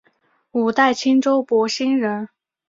[0.53, 2.27] 五代青州博兴人。